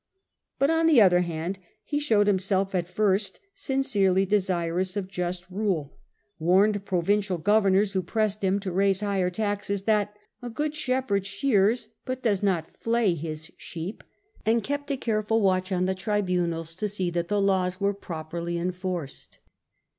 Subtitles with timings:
[0.57, 5.47] But, on the other hand, he showed himself at first sincerely ^^ desirous of just
[5.51, 5.95] rule,
[6.39, 10.09] warned provincial gover anxious to nors who pressed him to raise higher taxes ^^ovcrn
[10.41, 10.49] well.
[10.53, 14.03] good shepherd shears but does not flay his sheep,'
[14.43, 18.57] and kept a careful watch on the tribunals to see that the laws were properly
[18.57, 19.37] enforced.